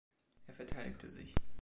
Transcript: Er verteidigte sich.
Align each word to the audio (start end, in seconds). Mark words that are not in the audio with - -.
Er 0.47 0.55
verteidigte 0.55 1.11
sich. 1.11 1.35